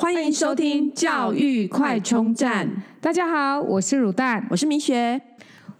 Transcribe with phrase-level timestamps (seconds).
[0.00, 2.70] 欢迎收听教育快充站。
[3.00, 5.20] 大家好，我是乳蛋，我是米雪。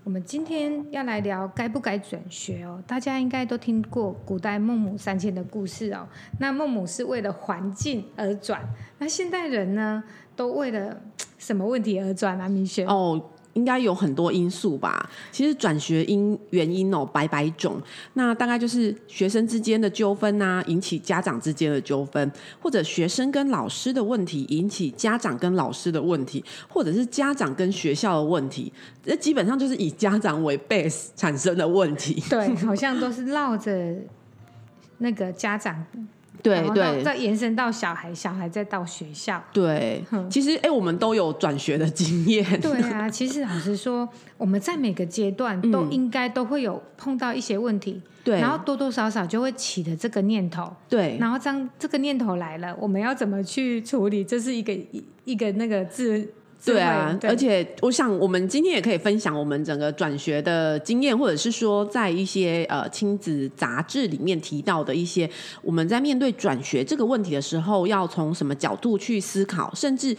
[0.03, 2.83] 我们今天要来聊该不该转学哦。
[2.85, 6.05] 大家应该都听过古代孟母三迁的故事哦。
[6.41, 8.61] 那孟母是为了环境而转，
[8.99, 10.03] 那现代人呢，
[10.35, 11.01] 都为了
[11.39, 12.49] 什么问题而转啊？
[12.49, 13.25] 米雪哦。
[13.59, 15.11] 应该有很多因素吧。
[15.33, 17.83] 其实转学因原因哦百百种，
[18.15, 22.31] 那大概就是学生之间的纠纷啊，引起家长之间的纠纷，
[22.61, 28.73] 或者学生跟老师的问题引起家长跟老师的问题，或者是家长跟学校的问题。
[29.03, 32.23] 这基本上就是以家长为 base 产生的问题。
[32.31, 33.97] 对，好像都是绕着
[34.99, 35.85] 那个家长。
[36.43, 39.43] 对对，再延伸到小孩，小孩再到学校。
[39.53, 42.61] 对，其实哎，我们都有转学的经验。
[42.61, 48.01] 对啊，其实老实说，我们在每个阶段都应该都会有碰到一些问题。
[48.25, 50.71] 对，然后多多少少就会起的这个念头。
[50.89, 54.23] 对，然后当这个念头来了，我们要怎么去处理？
[54.25, 56.35] 这是一个一一个那个字。
[56.65, 65.31] 对啊，对，而且我想，我们今天也可以分享我们整个转学的经验，或者是说，在一些呃亲子杂志里面提到的一些，
[65.63, 70.15] 我们在面对转学这个问题的时候，要从什么角度去思考，甚至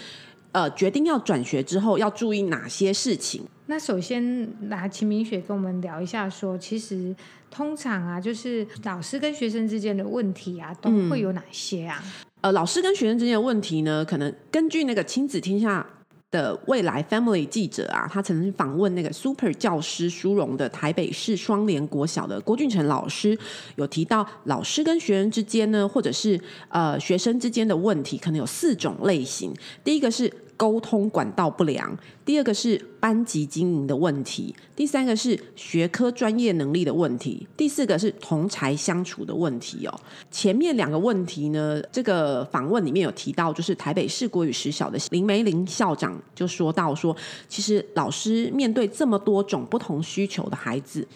[0.53, 3.43] 呃决定要转学之后要注意哪些事情。
[3.67, 7.13] 那首先来，秦明雪跟我们聊一下说，说其实
[7.51, 12.01] 通常啊，就是老师跟学生之间的问题啊，都会有哪些啊？
[12.01, 12.11] 嗯、
[12.43, 15.85] 呃，老师跟学生之间的问题呢，可能根据那个亲子天下。
[16.31, 23.37] 的未来 Family 记者啊，他曾经访问那个 Super 教师殊荣的台北市双联国小的郭俊成老师，
[23.75, 29.53] 有提到老师跟学生之间呢，或者是呃学生之间的问题，可能有四种类型。
[29.83, 30.31] 第一个是。
[30.59, 40.01] 沟通管道不良，第二个是班级经营的问题，第三个是学科专业能力的问题，第四个是同侪相处的问题哦。
[40.29, 47.15] 前面两个问题呢，这个访问里面有提到，就是台北市国语实小的林梅玲校长就说到说，
[47.47, 51.07] 其实老师面对这么多种不同需求的孩子。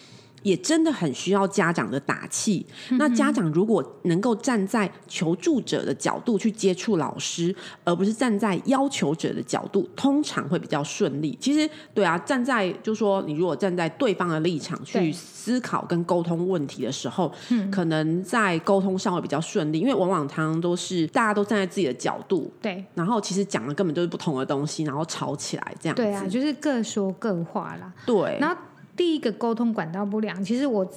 [0.44, 2.66] 也真的很需要家长的打气。
[2.92, 11.38] 那家长如果能够站在求助者的角度去接触老师，而不是站在要求者的角度，通常会比较顺利。
[11.42, 17.32] 其实，对啊，站在就是说，你如果站在对方的立场去思考跟沟通问题的时候，
[17.72, 26.02] 可能在沟通上会比较顺利，因为往往常常都是大家都站在自己的角度，对，然后其实讲的根本就是不同的东西，然后吵起来这样子。
[26.02, 27.92] 对啊，就是各说各话啦。
[28.06, 28.56] 对，然后。
[28.96, 30.88] 第一个沟通管道不良，其实我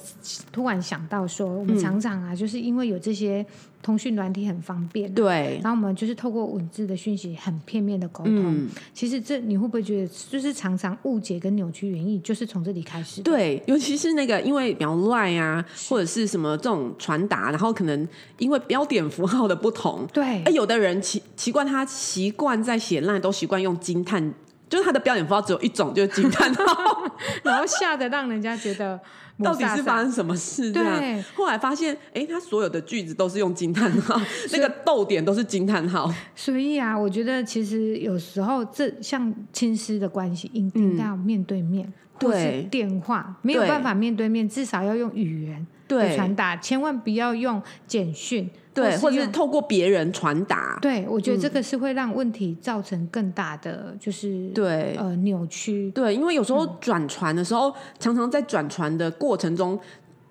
[0.51, 3.43] 突然想到说，我们常常啊，就是因为有这些
[3.81, 13.23] 通讯软体很方便，对，然后我们就是透过文字的讯息很片面的沟通，嗯、其实这你会不会觉得，就是常常误解跟扭曲原意，就是从这里开始？
[13.23, 18.07] 对，尤其是那个因为比较 LINE 啊，或者是什么这种传达，然后可能
[18.37, 24.33] 因为标点符号的不同，对，有的人习习惯他习惯在写 LINE 都习惯用惊叹。
[24.69, 27.03] 就是他的标点符号只有一种，就是惊叹号，
[27.43, 28.99] 然后吓得让人家觉得
[29.43, 30.71] 到底是发生什么事？
[30.71, 30.99] 这样。
[30.99, 34.19] 对，后来发现，哎、欸，他所有的句子都是用惊叹号，
[34.51, 36.13] 那个逗点都是惊叹号。
[36.35, 41.91] 所以啊，我觉得其实有时候这像亲师的关系，一定要面对面，
[42.21, 48.49] 或是电话没有办法面对面，至少要用语言对传达，千万不要用简讯。
[48.77, 50.77] 对，或者是透过别人传达。
[50.81, 55.91] 对，我觉得这个是会让问题造成更大的，就是对呃扭曲。
[55.91, 59.79] 对，因为有时候转传的时候，嗯、常常在转传的过程中，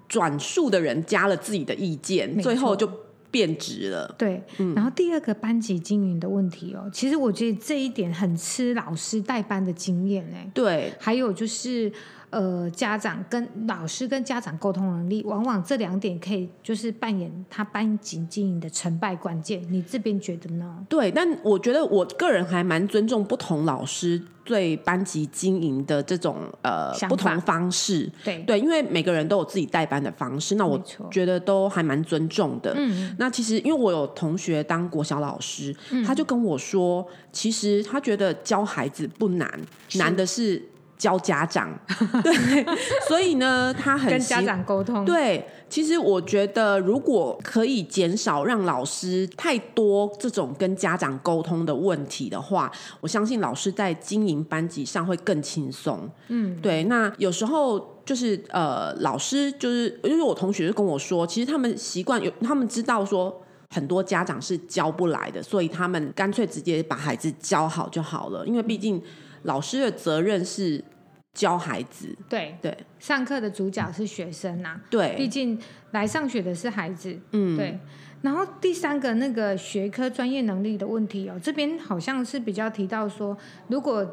[0.08, 2.88] 转述的人加了自己的意见，最后就
[3.30, 4.14] 变质了。
[4.16, 10.48] 对，嗯、然后第二个班级经营的问题哦，其实我觉得这一点很吃老师带班的经验哎。
[10.54, 11.92] 对，还有就是。
[12.36, 19.66] 呃，家长跟老师跟家长沟通能力，往往这两点可以就是扮演他班级经营的成败关键。
[19.70, 20.84] 你这边觉得呢？
[20.86, 28.12] 对，但我觉得我个人还蛮尊重不同老师对班级经营的这种呃不同方式。
[28.22, 30.78] 对对，因为每个人都有自己带班的方式，那我
[31.10, 32.74] 觉得都还蛮尊重的。
[32.76, 39.58] 嗯，那其实因为我有同学当国小老师，嗯，他就跟我说，其实他觉得教孩子不难，
[39.94, 40.62] 难的是。
[40.98, 41.68] 教家长，
[42.24, 42.66] 对，
[43.06, 45.04] 所以呢，他很跟家长沟通。
[45.04, 56.10] 对，其实我觉得，如果可以减少让老师太多这种跟家长沟通的问题的话，我相信老师在经营班级上会更轻松。
[56.28, 56.84] 嗯，对。
[56.84, 69.02] 那有时候就是呃，老师就是，因为我同学就跟我说，其实他们习惯有，他们知道说很多家长是教不来的，所以他们干脆直接把孩子教好就好了，因为毕竟。
[69.46, 70.84] 老师的责任是
[71.32, 75.58] 教孩子，对对，上课的主角是学生呐、啊，对，毕竟
[75.92, 77.78] 来上学的是孩子，嗯，对。
[78.22, 83.36] 然后第三个那个学科专业能力的问题哦，这边好像是比较提到说，
[83.68, 84.04] 如果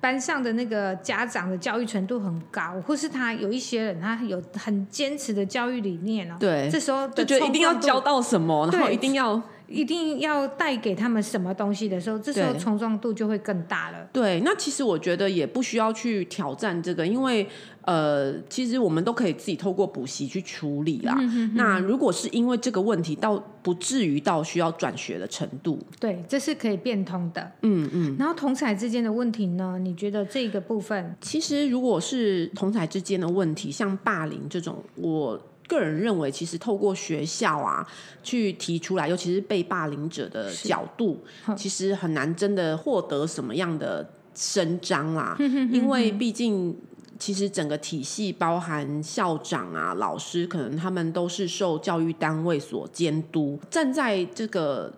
[0.00, 9.40] 班上的那个家长的教育程度很高，或是他有一些人他有很坚持的教育理念哦，对，这时候就觉得一定要教到什么，然后一定要。
[9.68, 14.08] 一定要带给他们什么东西的时候，这时候冲撞度就会更大了。
[14.12, 17.46] 对，那其实我觉得也不需要去挑战这个，因为
[17.82, 21.14] 呃，其实我们都可以自己透过补习去处理啦。
[21.18, 27.52] 嗯、哼哼，那如果是因为这个问题，到不至于到需要转学的程度，对，这是可以变通的。
[27.62, 28.16] 嗯嗯。
[28.18, 29.78] 然后同才之间的问题呢？
[29.80, 35.40] 你觉得这个部分，其实如果是同才之间的问题，像霸凌这种，我。
[35.72, 37.86] 个人认为，其实透过学校啊
[38.22, 41.18] 去提出来，尤其是被霸凌者的角度，
[41.56, 45.34] 其实很难真的获得什么样的伸张啦。
[45.38, 46.76] 因为毕竟，
[47.18, 53.58] 其实整个体系包含校长啊、老师，可能他们都是受教育单位所监督。
[53.70, 54.92] 站在这个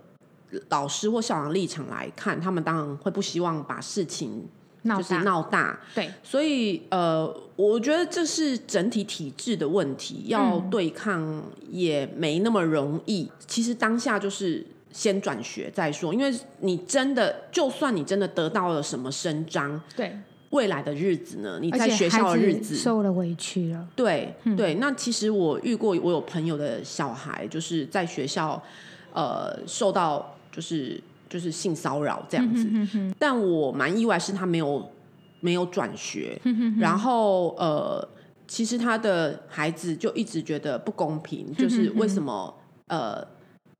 [0.68, 4.48] 老师或校长立场来看，他们当然会不希望把事情。
[4.84, 13.22] 就是闹大，对，所以呃，我觉得这是整体体制的问题，要对抗也没那么容易。
[13.22, 20.14] 嗯、其实当下就是先转学再说，因为你真的，就算你真的得到了什么伸张，对，
[20.50, 21.58] 未来的日子呢？
[21.62, 24.74] 你在学校的日子受了委屈了，对、嗯、对。
[24.74, 28.62] 那其实我遇过，我有朋友的小孩就是在学校
[29.14, 31.00] 呃受到就是。
[31.28, 34.88] 就是性骚扰这样子，嗯、哼哼，但我蛮意外是他没有
[35.40, 38.08] 没有转学，嗯、哼哼，然后呃，
[38.46, 42.54] 其实他的孩子就一直觉得不公平，嗯、哼哼，就是为什么
[42.86, 43.26] 呃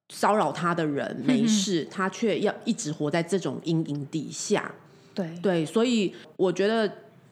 [0.08, 4.74] 骚扰他的人没事，嗯、他却要一直活在这种阴影底下。
[5.14, 6.90] 对对，所以我觉得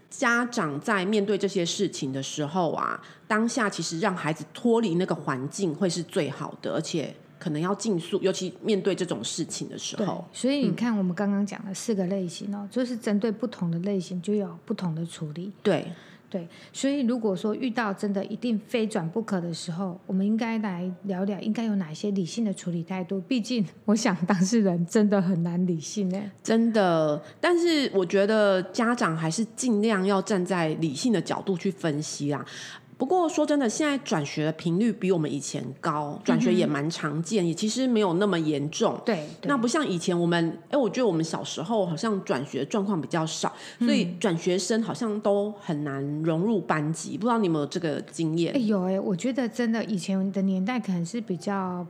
[0.08, 7.12] 家长在面对这些事情的时候啊，当下其实让孩子脱离那个环境会是最好的，而且。
[7.42, 10.24] 可能要尽速，尤其面对这种事情的时候。
[10.32, 15.50] 所以你看，我们刚刚讲的四个类型哦，嗯、就是针对不同的类型就有不同的处理。
[15.60, 15.90] 对
[16.30, 23.20] 对，所以如果说遇到真的一定非转不可的时候，我们应该来聊聊，应该有哪些理性的处理态度？
[23.28, 27.22] 毕竟，我想当事人真的很难理性呢，真的。
[27.38, 32.42] 但是我觉得家长还是尽量要站在理性的角度去分析啦。
[33.02, 38.96] 不过说真的，现在转学的频率比我们以前高，转学也蛮常见，嗯、也其实没有那么严重。
[39.04, 47.18] 对，对那不像以前我们，哎，我觉得我们小时候好像转学状况比较少，嗯、所以转学生好像都很难融入班级。
[47.18, 48.54] 不知道你有没有这个经验？
[48.54, 51.84] 哎，有哎，我觉得真的以前的年代可能是比较，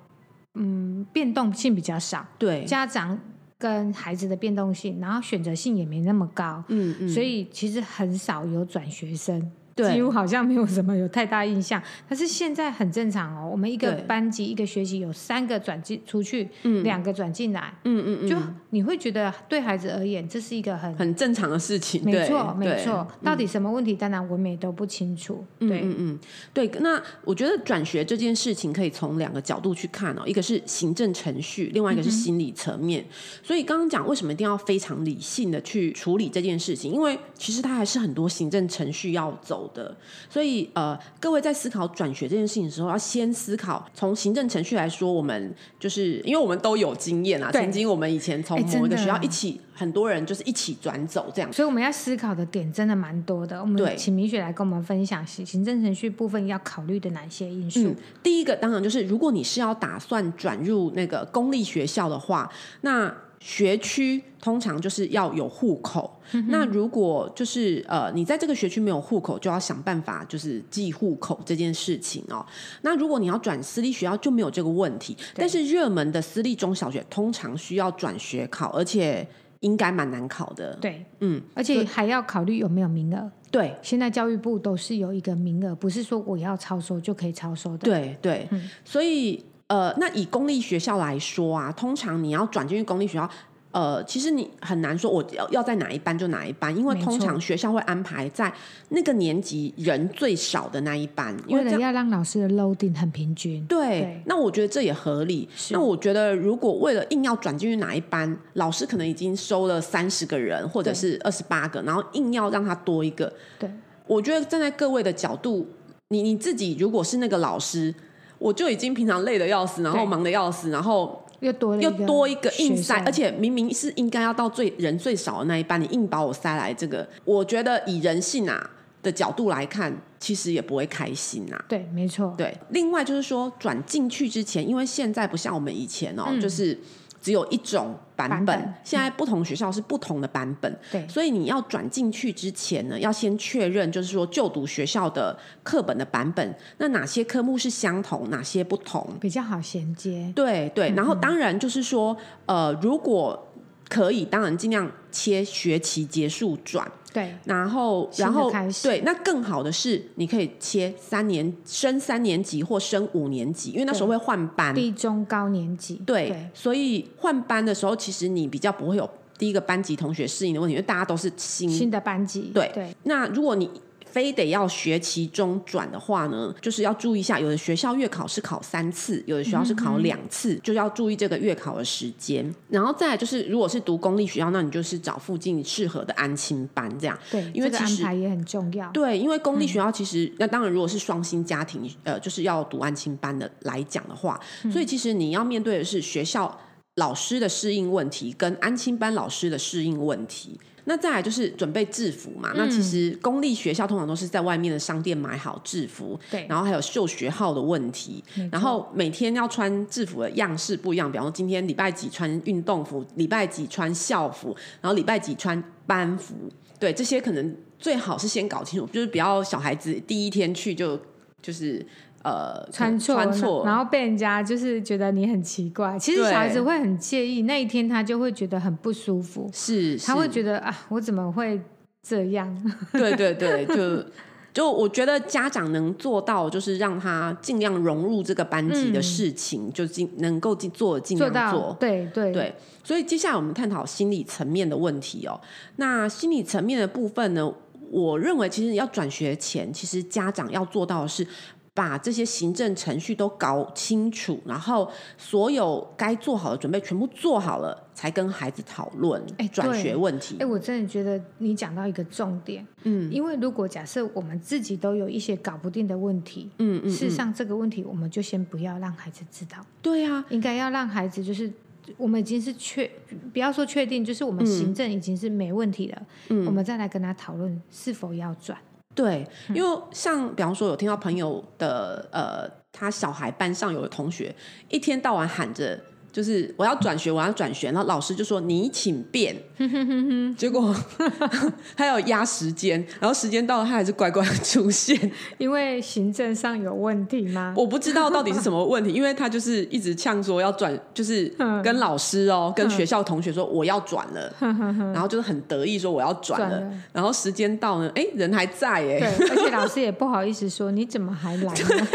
[0.55, 2.27] 嗯，变动性比较少。
[2.39, 3.21] 对，家长
[3.59, 6.65] 跟孩子的变动性，然后选择性也没那么高。
[6.69, 9.53] 嗯嗯，所以其实很少有转学生。
[9.75, 13.49] 对几乎好像没有什么有太大印象，但是现在很正常哦。
[13.51, 18.37] 我们一个班级一个学期有三个转进出去，嗯、两个转进来，嗯嗯嗯，就
[18.71, 23.07] 你会觉得对孩子而言这是一个很很正常的事情，没错没错。
[23.23, 23.95] 到底什么问题？
[23.95, 25.45] 当然我们也都不清楚。
[25.59, 26.19] 对嗯嗯
[26.53, 26.71] 对。
[26.81, 33.03] 那我觉得转学这件事情可以从两个角度去看哦，一个是行政程序，另外一个是心理层面。
[33.03, 36.93] 嗯、所以刚刚讲为什么一定要非常理性的去处理这件事情？
[36.93, 39.95] 因为其实它还是很多行政程序要走的，
[40.31, 40.71] 所以。
[40.75, 47.51] 呃，各位在思考转学这件事情的时候，要先思考从行政程序来说，我们就是因为我们都有经验啊。
[47.53, 51.53] 曾经我们以前从某一个学校一起，很多人就是一起转走这样。
[51.53, 53.61] 所以我们要思考的点真的蛮多的。
[53.61, 57.81] 我们请米雪来跟我们分享行政程序部分要考虑的哪些因素。
[57.89, 62.51] 嗯，第一个当然就是，如果你是要打算转入那个公立学校的话，
[62.81, 72.47] 那学区通常就是要有户口，嗯、那如果就是呃，你在这个学区没有户口，就要想办法就是寄户口这件事情哦。
[72.83, 75.17] 那如果你要转私立学校，就没有这个问题。
[75.35, 79.27] 但是热门的私立中小学通常需要转学考，而且
[79.59, 80.77] 应该蛮难考的。
[80.77, 83.29] 对，嗯，而且还要考虑有没有名额。
[83.51, 87.79] 对，现在教育部都是有一个名额，不是说我要超收就可以超收的。
[87.79, 89.45] 对对，嗯、所以。
[89.73, 93.27] 呃，那以公立学校来说啊，通常你要转进去公立学校，
[93.71, 98.53] 呃，其实你很难说我要要在哪一班就哪一班，因为通常学校会安排在
[98.91, 103.65] 那个年级人最少的那一班，因为为了要让老师的 loading 很平均。
[103.65, 105.49] 对，对那我觉得这也合理。
[105.71, 113.71] 那我觉得如果为了硬要转进去哪一班，老师可能已经收了三十个人或者是二十八个，然后硬要让他多一个，对，
[114.07, 115.67] 我觉得站在各位的角度，
[116.11, 117.95] 你你自己如果是那个老师。
[118.43, 128.71] 我就已经平常累得要死，然后忙得要死，然后又多又多一个硬塞，而且明明是应该要到最人最少的那一班，你硬把我塞来这个，我觉得以人性啊，
[129.03, 131.65] 的角度来看，其实也不会开心呐、啊。
[131.69, 132.35] 对，没错。
[132.37, 136.77] 对，另外就是说转进去之前，因为现在不像我们以前哦，嗯、就是。
[137.23, 150.33] 只有一种版本，版本现在不同学校是不同的版本，对、嗯，所以你要转进去之前呢，要先确认，就是说就读学校的课本的版本，那哪些科目是相同，哪些不同，比较好衔接。
[150.35, 153.49] 对对，然后当然就是说，呃，如果
[153.89, 156.91] 可以，当然尽量切学期结束转。
[157.13, 158.51] 对，然后，然后，
[158.83, 165.97] 对，那更好的是，你可以切三年升三年级或升五年级，因为那时候会换班，低中高年级。
[166.07, 172.51] 对，对，所以换班的时候，其实你比较不会有第一个班级同学适应的问题，因为大家都是新新的班级。
[172.55, 173.71] 对对，那如果你。
[174.13, 182.55] 非得要学期中转的话呢，就是要注意一下，有的学校月考是考三次，有的学校是考两次，嗯、就要注意这个月考的时间。
[182.69, 187.19] 然后再来就是，如果是读公立学校，那你就是找附近适合的安亲班这样。
[187.31, 188.91] 对，因为其实、这个、安排也很重要。
[188.91, 196.61] 对，因为公立学校其实，嗯、那当然如果是双薪家庭，呃，就是要读安亲班的来讲的话，嗯、所以其实你要面对的是学校
[196.97, 200.61] 老师的适应问题，跟安亲班老师的适应问题。
[200.85, 202.51] 那再来就是准备制服嘛。
[202.53, 206.47] 嗯、那其实公立学校通常都是在外面的商店买好制服，对。
[206.49, 216.35] 然后还有绣学号的问题，然后每天要穿制服的样式不一样，比方说今天礼拜几穿运动服，礼拜几穿校服，然后礼拜几穿班服。
[216.79, 221.01] 对，这些可能最好是先搞清楚，就是不要小孩子第一天去就
[221.41, 221.85] 就是。
[222.23, 225.99] 呃，穿错，穿错，然后被人家就是觉得你很奇怪。
[225.99, 229.51] 其实小孩子会很介意，那一天他就会觉得很不舒服。
[229.53, 231.61] 是，他会觉得啊，我怎么会
[232.01, 232.49] 这样？
[232.93, 234.05] 对对对，就
[234.53, 241.61] 就我觉得家长能做到，就是让他尽量融入这个班级的事情，嗯、就尽能够尽做尽量做。
[241.61, 245.41] 做对对对，所以接下来我们探讨心理层面的问题哦。
[245.75, 247.53] 那心理层面的部分呢，
[247.91, 251.27] 我认为其实要转学前，其实家长要做到的是。
[251.75, 260.37] 把这些行政程序都搞清楚，然后所有该做好的准备全部做好了，才跟孩子讨论转学问题。
[260.39, 269.57] 哎，我真的觉得你讲到一个重点，嗯，因为如果假设我们自己都有一些搞不定的问题，嗯嗯，事实上这个问题我们就先不要让孩子知道。
[269.81, 271.51] 对啊，应该要让孩子就是
[271.97, 272.91] 我们已经是确，
[273.33, 278.59] 不要说确定，就是我们行政已经是没问题了，嗯，我们再来跟他讨论是否要转。
[278.95, 284.35] 对，因为像比方说有听到朋友的呃，他小孩班上有的同学
[284.69, 285.79] 一天到晚喊着。
[286.13, 289.35] 就是我要转学，我要转学，然后老师就说你请便，
[290.37, 290.75] 结果
[291.75, 297.55] 他要压时间，然后时间到了他还是乖乖出现，因为行政上有问题吗？
[297.57, 301.33] 我不知道到底是什么问题，因为他就是一直呛说要转，就是
[301.65, 304.31] 跟老师哦，跟学校同学说我要转了，
[304.93, 311.89] 然后就是很得意说我要转了，然后时间到呢，哎，人还在哎，对，而且老师也不好意思说你怎么还来呢？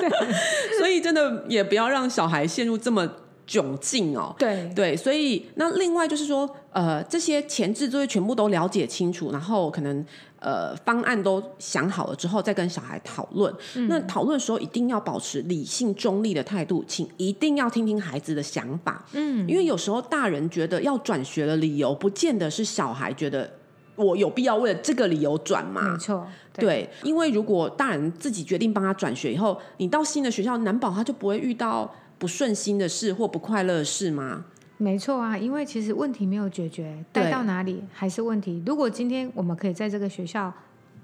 [0.00, 3.01] 对，所以真的也不要让小孩陷入这么。
[3.46, 10.04] 窘境哦，对对，所以那另外就是说，呃，这些前置作业全部都了解清楚，然后可能
[10.38, 13.52] 呃方案都想好了之后，再跟小孩讨论。
[13.74, 19.04] 嗯、那讨论的时候一定要保持理性中立的态度，请一定要听听孩子的想法。
[19.12, 23.50] 嗯，因为有时候大人觉得要转学的理由，不见得是小孩觉得
[23.96, 25.92] 我有必要为了这个理由转嘛。
[25.92, 31.92] 没错，对，对，因为如果大人自己决定帮他转学以后，你到新的学校，难保他就不会遇到。
[32.22, 34.44] 不顺心的事或不快乐的事吗？
[34.78, 38.62] 没错啊，因为其实问题没有解决，带到哪里还是问题。
[38.64, 40.54] 如果今天我们可以在这个学校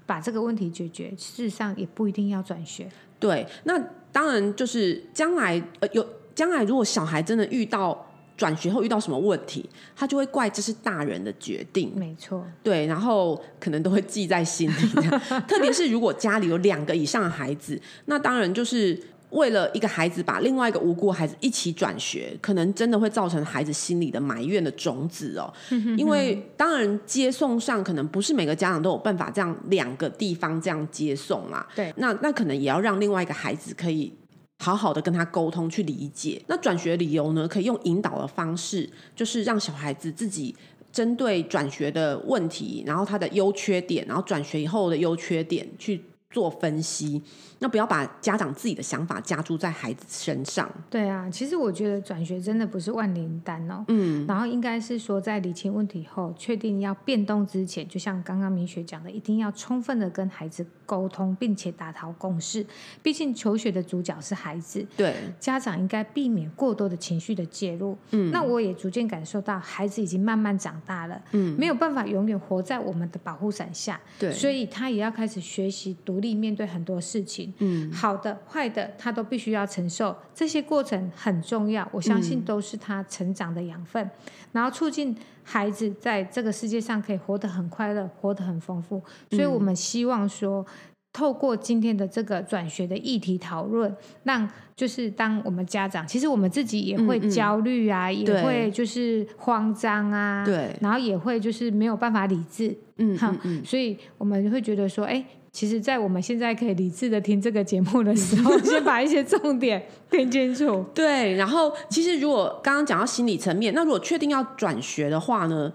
[0.05, 2.89] 把这个问题解决，事实上也不一定要转学。
[3.19, 3.77] 对，那
[4.13, 11.91] 当然就是将来呃有将来，如果小孩真的遇到转学后遇到什么问题，他就会怪这是大人的决定。
[11.97, 14.87] 没错，对，然后可能都会记在心里。
[15.49, 18.97] 特别是如果家里有两个以上的孩子，那当然就是。
[19.31, 25.53] 为了一个孩子把另外一个无辜孩子一起转学，可能真的会造成孩子心里的埋怨的种子哦。
[25.97, 31.67] 因为当然接送上可能不是每个家长都有办法这样两个地方这样接送啦。
[31.75, 34.11] 对，那那可能也要让另外一个孩子可以
[34.57, 36.41] 好好的跟他沟通去理解。
[36.47, 40.55] 那转学理由呢，可以用引导的方式，就是让小孩子自己
[40.91, 46.01] 针对转学的问题，然后他的优缺点，然后转学以后的优缺点去。
[46.31, 47.19] 做分析，
[47.57, 50.69] 那不要把家长自己的想法加注在孩子身上。
[50.87, 53.83] 对啊，其实我觉得转学真的不是万灵丹哦。
[53.87, 62.63] 嗯，然后应该是说在理清问题后，确定要变动之前，就像刚刚明雪讲的，一定要充分的跟孩子沟通，并且达成共识。
[63.01, 67.97] 毕竟求学的主角是孩子，对家长应该避免过多的情绪的介入。
[68.11, 77.53] 嗯，那我也逐渐感受到孩子已经慢慢长大了，嗯，没有办法永远活在我们的保护伞下，对，所以他也要开始学习独立面对很多事情。
[77.59, 80.15] 嗯，好的、坏的，他都必须要承受。
[80.33, 84.11] 这些过程很重要，我相信都是他成长的养分，嗯、
[84.51, 89.01] 然后促进孩子在这个世界上可以活得很快乐，活得很丰富。
[89.31, 90.65] 所以我们希望说。
[91.11, 110.85] 透过今天的这个转学的议题讨论，让就是当我们家长，其实我们自己也会焦虑啊，嗯嗯、也会就是慌张啊，对，然后也会就是没有办法理智，嗯，嗯，嗯，所以我们会觉得说，哎，其实，在我们现在可以理智的听这个节目的时候， 先把一些重点听清楚。
[110.93, 115.71] 对，然后其实如果刚刚讲到心理层面，那如果确定要转学的话呢，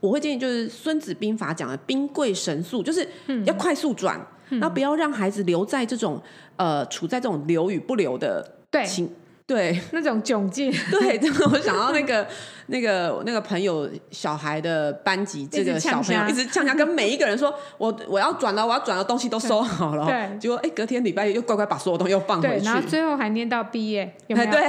[0.00, 3.06] 我会建议就是《孙子兵法》讲的“兵贵神速”，就是
[3.44, 4.16] 要快速转。
[4.18, 4.28] 嗯
[4.60, 6.20] 那不要让孩子留在这种
[6.56, 8.46] 呃，处在这种留与不留的
[8.84, 9.08] 情，
[9.46, 10.72] 对，那种窘境。
[10.90, 11.20] 对，
[11.52, 12.26] 我想到那个
[12.68, 24.50] 那个那个朋友小孩的班级，这个小朋友一直呛呛跟每一个人说：“我我要转了，我要转的东西都收好了。”对，结果哎，隔天礼拜一又乖乖把所有东西又放回去，然后最后还念到毕业，有没有？
[24.50, 24.62] 对。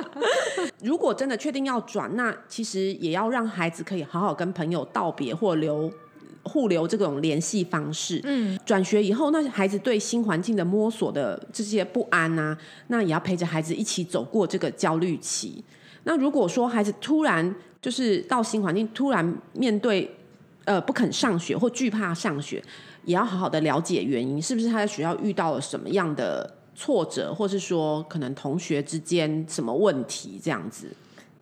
[0.82, 5.90] 如果真的确定要转，那其实也要让孩子可以好好跟朋友道别或留。
[6.46, 8.20] 互留这种联系方式。
[8.24, 15.62] 嗯，转学以后，那孩子对新环境的摸索的这些不安啊，那也要陪着孩子一起走过这个焦虑期。
[16.04, 20.10] 那如果说孩子突然就是到新环境，突然面对
[20.64, 22.62] 呃不肯上学或惧怕上学，
[23.04, 30.88] 也要好好的了解原因，是不是他在学校遇到了什么样的挫折，或是说可能同学之间什么问题这样子。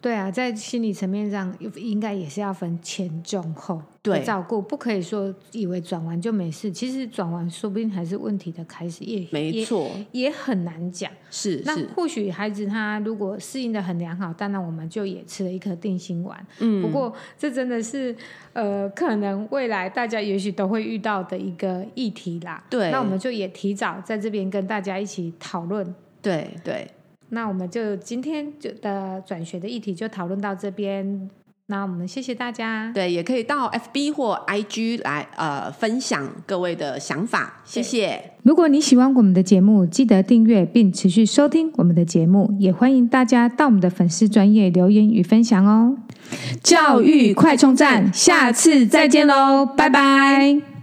[0.05, 6.71] 对啊，在心理层面上，应该也是要分前中后对照顾，不可以说以为转完就没事。
[6.71, 11.11] 其实转完，说不定还是问题的开始，也没错，也，也很难讲。
[11.31, 16.47] 是，那或许孩子他如果适应的很良好，当然我们就也吃了一颗定心丸。
[16.59, 18.15] 嗯，不过这真的是
[18.53, 22.63] 呃，可能未来大家也许都会遇到的一个议题啦。
[22.69, 25.95] 对，那我们就也提早在这边跟大家一起讨论。
[26.21, 26.87] 对对。
[27.35, 31.29] 那我们就今天就的转学的议题就讨论到这边。
[31.67, 32.93] 那我们谢谢大家。
[32.95, 37.63] 对，也可以到 FB 或 IG 来呃分享各位的想法。
[37.65, 38.33] 谢谢。
[38.43, 42.55] 如果你喜欢我们的节目，记得订阅并持续收听我们的节目。
[42.61, 45.97] 也欢迎大家到我们的粉丝专业留言与分享哦。
[46.63, 50.74] 教育快充站，下次再见喽，拜拜。